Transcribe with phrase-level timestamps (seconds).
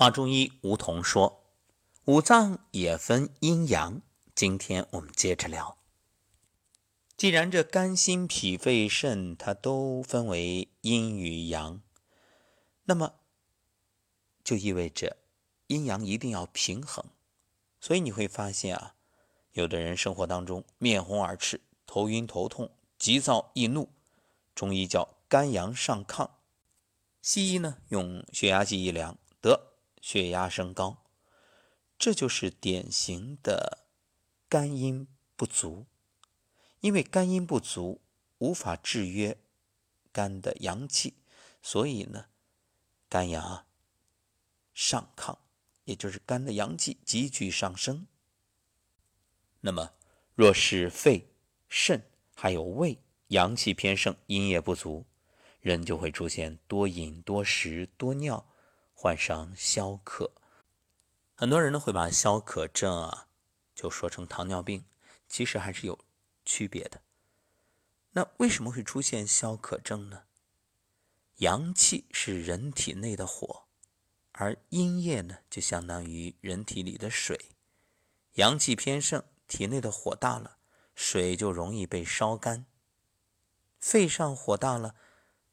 [0.00, 1.44] 华中医吴桐说，
[2.06, 4.00] 五脏也分阴阳。
[4.34, 5.76] 今天我们接着聊。
[7.18, 11.82] 既然这肝、心、脾、肺、肾它都分为阴与阳，
[12.84, 13.16] 那么
[14.42, 15.18] 就意味着
[15.66, 17.04] 阴阳一定要平衡。
[17.78, 18.94] 所以你会发现啊，
[19.52, 23.90] 有的人生活当中面红耳赤、头晕头痛、急躁易怒，
[24.54, 26.30] 中医叫肝阳上亢，
[27.20, 29.69] 西医呢用血压计一量，得
[30.00, 31.04] 血压升高，
[31.98, 33.86] 这就是典型的
[34.48, 35.86] 肝阴不足。
[36.80, 38.00] 因为肝阴不足，
[38.38, 39.36] 无法制约
[40.12, 41.18] 肝的阳气，
[41.60, 42.26] 所以呢，
[43.08, 43.66] 肝阳
[44.72, 45.36] 上亢，
[45.84, 48.06] 也就是肝的阳气急剧上升。
[49.60, 49.92] 那么，
[50.34, 51.34] 若是肺、
[51.68, 52.02] 肾
[52.34, 55.04] 还有胃阳气偏盛，阴液不足，
[55.60, 58.49] 人就会出现多饮、多食、多尿，
[59.02, 60.30] 患上消渴。
[61.34, 63.28] 很多人呢会把消渴症啊
[63.74, 64.84] 就说成糖尿病，
[65.26, 65.98] 其实还是有。
[66.44, 67.00] 区别的，
[68.12, 70.24] 那为什么会出现消渴症呢？
[71.36, 73.64] 阳气是人体内的火，
[74.32, 77.38] 而阴液呢，就相当于人体里的水。
[78.34, 80.58] 阳气偏盛，体内的火大了，
[80.94, 82.66] 水就容易被烧干。
[83.78, 84.94] 肺上火大了，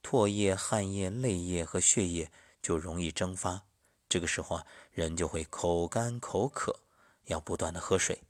[0.02, 3.64] 唾液、汗液、泪液和血液就容易蒸发。
[4.10, 6.80] 这个时候啊，人就会口干口渴，
[7.26, 8.24] 要不断的喝水。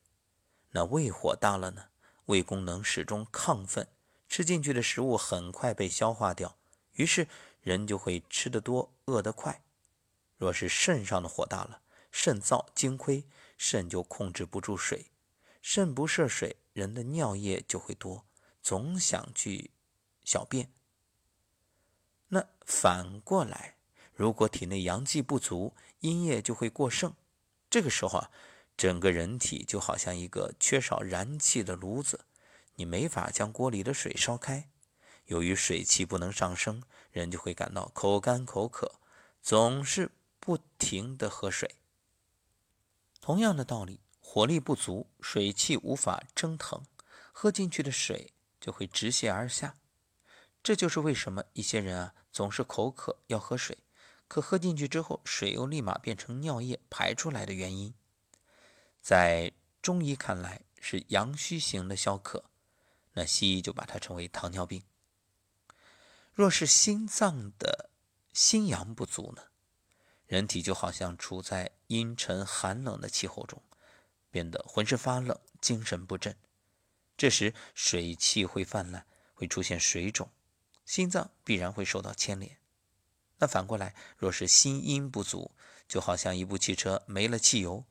[0.72, 1.86] 那胃火大了呢？
[2.26, 3.88] 胃功能始终亢奋，
[4.28, 6.58] 吃进去的食物很快被消化掉，
[6.94, 7.28] 于是
[7.62, 9.64] 人就会吃得多，饿得快。
[10.36, 11.82] 若是肾上的火大了，
[12.12, 13.24] 肾燥精亏，
[13.58, 15.06] 肾就控制不住水，
[15.62, 18.26] 肾不摄水，人的尿液就会多，
[18.62, 19.72] 总想去
[20.26, 20.70] 小便。
[22.28, 23.77] 那反过来，
[24.18, 27.14] 如果体内阳气不足，阴液就会过剩，
[27.70, 28.30] 这个时候啊。
[28.76, 32.26] 整个人体就好像一个缺少燃气的炉子，
[32.76, 34.70] 你没法将锅里的水烧开。
[35.26, 39.00] 由于水气不能上升，人就会感到口干口渴，
[39.42, 41.74] 总是不停的喝水。
[43.20, 46.84] 同样的道理，火力不足，水气无法蒸腾，
[47.32, 49.76] 喝进去的水就会直泻而下。
[50.62, 53.80] 这就是为什么一些人啊总是口渴要喝水，
[54.28, 57.94] 可喝进去之后，水又立马变成尿液排出来的原因。
[59.02, 62.46] 在中医看来是阳虚型的消渴，
[63.14, 64.84] 那西医就把它称为糖尿病。
[66.34, 67.90] 若是心脏的
[68.34, 69.44] 心阳不足呢，
[70.26, 73.64] 人体就好像处在阴沉寒冷的气候中，
[74.30, 76.36] 变得浑身发冷，精神不振。
[77.16, 80.30] 这时水气会泛滥，会出现水肿，
[80.86, 82.60] 心脏必然会受到牵连。
[83.40, 85.52] 那反过来，若是心阴不足，
[85.88, 87.86] 就好像一部汽车没了汽油。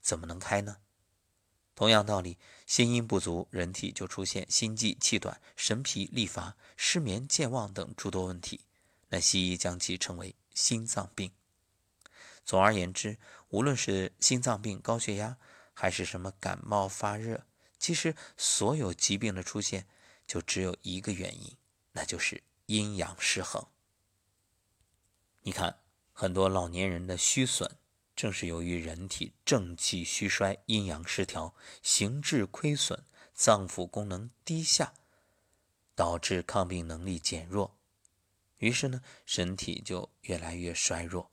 [0.00, 0.78] 怎么能开呢？
[1.74, 8.60] 同样道理，心阴不足，人体就出现心悸、气短、神疲力乏、失眠、健忘等诸多问题。
[9.08, 11.32] 那西医将其称为心脏病。
[12.44, 13.16] 总而言之，
[13.48, 15.36] 无论是心脏病、高血压，
[15.72, 17.46] 还是什么感冒发热，
[17.78, 19.86] 其实所有疾病的出现
[20.26, 21.56] 就只有一个原因，
[21.92, 23.66] 那就是阴阳失衡。
[25.42, 25.80] 你看，
[26.12, 27.76] 很多老年人的虚损。
[28.14, 34.92] 正是由于人体正气虚衰、阴阳失调、形质亏损、脏腑功能低下，
[35.94, 37.74] 导致抗病能力减弱，
[38.58, 41.30] 于是呢，身体就越来越衰弱。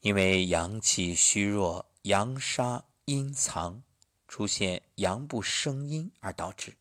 [0.00, 3.82] 因为阳气虚弱、阳杀阴藏，
[4.26, 6.76] 出现阳不生阴而导致。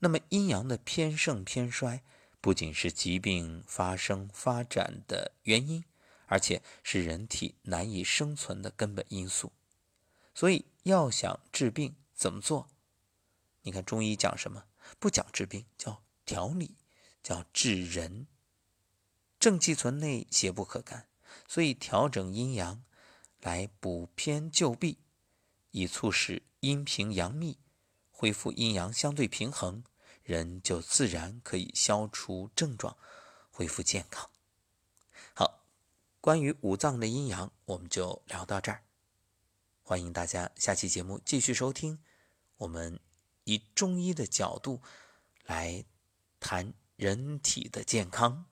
[0.00, 2.02] 那么阴阳的偏盛偏衰，
[2.42, 5.82] 不仅是疾病发生发展的原因。
[6.26, 9.52] 而且是人体难以生存的根本因素，
[10.34, 12.70] 所以要想治病怎么做？
[13.60, 14.64] 你看中医讲什么？
[14.98, 16.76] 不讲治病，叫调理，
[17.22, 18.26] 叫治人。
[19.38, 21.06] 正气存内，邪不可干。
[21.46, 22.82] 所以调整阴阳，
[23.42, 24.96] 来补偏救弊，
[25.72, 27.58] 以促使阴平阳密，
[28.10, 29.84] 恢复阴阳相对平衡，
[30.24, 32.96] 人就自然可以消除症状，
[33.50, 34.30] 恢复健康。
[35.34, 35.64] 好
[36.20, 38.82] 关于五脏的阴阳，我们就聊到这儿。
[39.82, 41.98] 欢迎大家下期节目继续收听，
[42.58, 43.00] 我们
[43.44, 44.80] 以中医的角度
[45.44, 45.84] 来
[46.38, 48.46] 谈人体的健康。